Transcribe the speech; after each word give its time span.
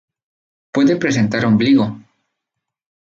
Puede 0.71 0.95
presentar 0.95 1.45
ombligo. 1.45 1.85